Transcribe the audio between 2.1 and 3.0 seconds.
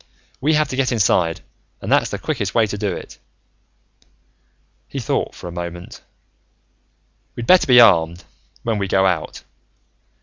quickest way to do